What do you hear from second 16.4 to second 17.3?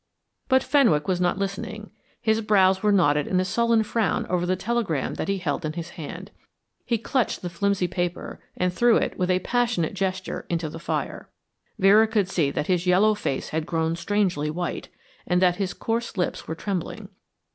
were trembling.